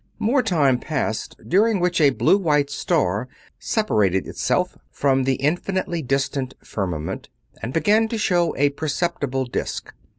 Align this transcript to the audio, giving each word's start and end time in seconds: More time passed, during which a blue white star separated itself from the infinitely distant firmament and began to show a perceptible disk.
More 0.17 0.41
time 0.41 0.79
passed, 0.79 1.35
during 1.47 1.79
which 1.79 2.01
a 2.01 2.09
blue 2.09 2.39
white 2.39 2.71
star 2.71 3.27
separated 3.59 4.27
itself 4.27 4.75
from 4.89 5.25
the 5.25 5.35
infinitely 5.35 6.01
distant 6.01 6.55
firmament 6.63 7.29
and 7.61 7.71
began 7.71 8.07
to 8.07 8.17
show 8.17 8.55
a 8.57 8.69
perceptible 8.69 9.45
disk. 9.45 9.93